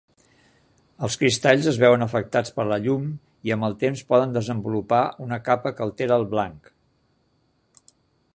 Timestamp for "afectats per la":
2.05-2.79